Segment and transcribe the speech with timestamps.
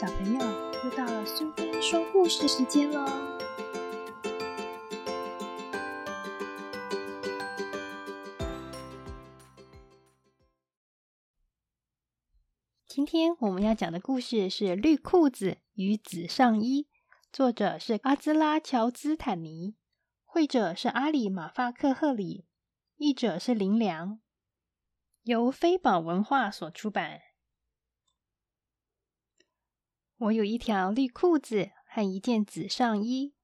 [0.00, 0.38] 小朋友，
[0.84, 3.04] 又到了苏菲说故事时间喽！
[12.86, 16.82] 今天我们要讲的故事是《绿裤子与紫上衣》，
[17.32, 19.74] 作者是阿兹拉·乔兹坦尼，
[20.24, 22.46] 绘者是阿里·马法克赫里，
[22.98, 24.20] 译者是林良，
[25.24, 27.22] 由飞宝文化所出版。
[30.18, 33.34] 我有一条绿裤子和一件紫上衣，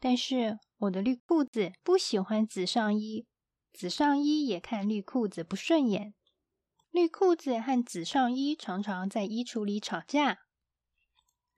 [0.00, 3.26] 但是我的绿裤子不喜欢紫上衣，
[3.74, 6.14] 紫上衣也看绿裤子不顺眼。
[6.90, 10.38] 绿裤子和紫上衣常常在衣橱里吵架。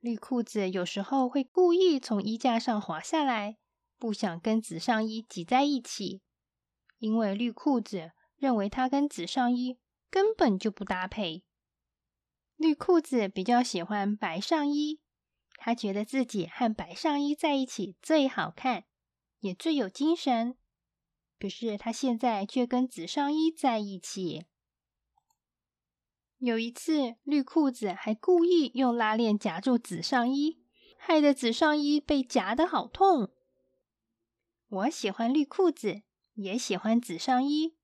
[0.01, 3.57] 绿裤子有时候会故意从衣架上滑下来，
[3.97, 6.21] 不想跟紫上衣挤在一起，
[6.97, 9.79] 因为绿裤子认为它跟紫上衣
[10.09, 11.45] 根本就不搭配。
[12.61, 14.99] 绿裤子比较喜欢白上衣，
[15.55, 18.85] 他觉得自己和白上衣在一起最好看，
[19.39, 20.55] 也最有精神。
[21.39, 24.45] 可是他现在却跟紫上衣在一起。
[26.37, 30.63] 有一次，绿裤子还故意用拉链夹住紫上衣，
[30.97, 33.31] 害得紫上衣被夹得好痛。
[34.67, 36.03] 我喜欢绿裤子，
[36.35, 37.75] 也喜欢紫上衣，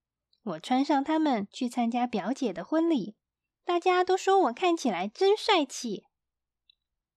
[0.44, 3.16] 我穿上它们去参加表姐的婚礼。
[3.68, 6.06] 大家都说我看起来真帅气。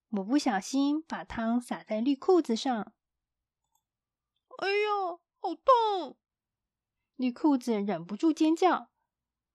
[0.08, 2.92] 我不小心把汤洒在绿裤子上，
[4.58, 6.16] 哎呀，好痛！
[7.14, 8.90] 绿裤子忍不住尖叫，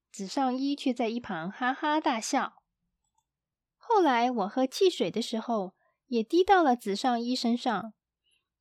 [0.09, 2.63] 紫上衣却在一旁哈哈大笑。
[3.75, 5.75] 后来我喝汽水的时候，
[6.07, 7.93] 也滴到了紫上衣身上，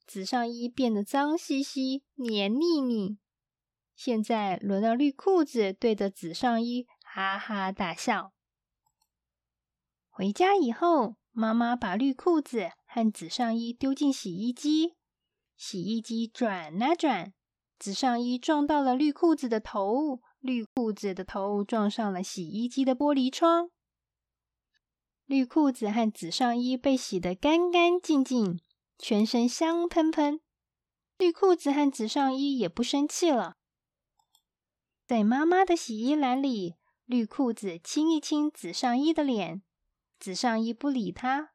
[0.08, 3.18] 紫上衣变得脏兮兮、黏腻腻。
[3.94, 6.88] 现在轮到绿裤子对着紫上衣。
[7.14, 8.32] 哈哈大笑。
[10.10, 14.96] 回家以后，妈妈把绿裤子和紫上衣丢进洗衣机，
[15.56, 17.32] 洗衣机转啊转，
[17.78, 23.70] 紫上衣撞到了绿裤子的头，绿裤子的头撞上了洗衣机的玻璃窗。
[25.24, 28.58] 绿裤子和紫上衣被洗得干干净净，
[28.98, 30.40] 全身香喷喷。
[31.18, 33.54] 绿裤子和紫上衣也不生气了，
[35.06, 36.74] 在妈妈的洗衣篮里。
[37.06, 39.62] 绿裤子亲一亲紫上衣的脸，
[40.18, 41.52] 紫上衣不理他。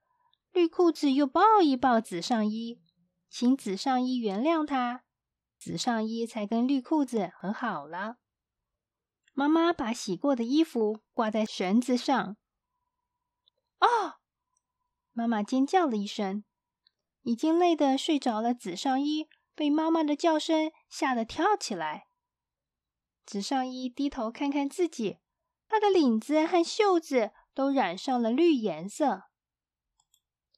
[0.52, 2.82] 绿裤子又抱一抱紫上衣，
[3.30, 5.04] 请紫上衣原谅他。
[5.58, 8.18] 紫上衣才跟绿裤子和好了。
[9.34, 12.38] 妈妈把洗过的衣服挂在绳子上。
[13.80, 14.20] 啊！
[15.14, 16.44] 妈妈尖叫了一声。
[17.24, 22.08] 已经累得睡着了紫上衣被妈妈的叫声吓得跳起来。
[23.26, 25.18] 紫上衣低头看看自己。
[25.80, 29.24] 的领子和袖子都染上了绿颜色。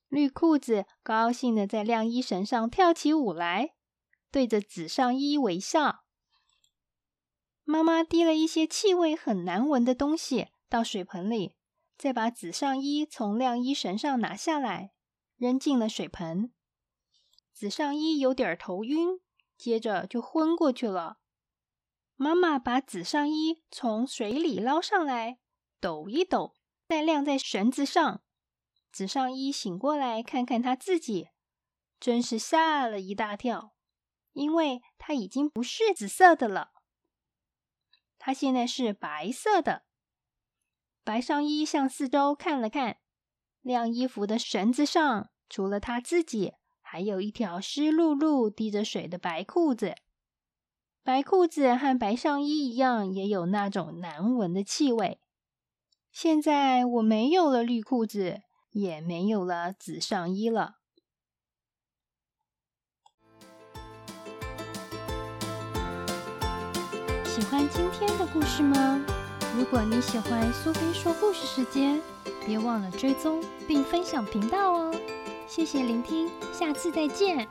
[0.09, 3.75] 绿裤子高兴的在晾衣绳上跳起舞来，
[4.29, 6.03] 对着紫上衣微笑。
[7.63, 11.55] 妈妈滴了一些气味很难闻的东西到水盆里，
[11.97, 14.91] 再把紫上衣从晾衣绳上拿下来，
[15.37, 16.51] 扔进了水盆。
[17.53, 19.21] 紫上衣有点头晕，
[19.57, 21.19] 接着就昏过去了。
[22.21, 25.39] 妈妈把紫上衣从水里捞上来，
[25.79, 26.53] 抖一抖，
[26.87, 28.21] 再晾在绳子上。
[28.91, 31.29] 紫上衣醒过来，看看他自己，
[31.99, 33.73] 真是吓了一大跳，
[34.33, 36.73] 因为他已经不是紫色的了，
[38.19, 39.85] 他现在是白色的。
[41.03, 42.99] 白上衣向四周看了看，
[43.61, 49.95] 晾衣服的绳子上除了他自己，还有一条湿漉漉、滴着水的白裤子。
[51.03, 55.19] 白裤子和白上衣一样，也有那种难闻的气味。
[56.11, 60.75] 现在我没有了绿裤子，也没有了紫上衣了。
[67.25, 69.03] 喜欢今天的故事吗？
[69.57, 71.99] 如果你喜欢苏菲说故事时间，
[72.45, 74.93] 别忘了追踪并分享频道哦。
[75.47, 77.47] 谢谢聆听，下次再见。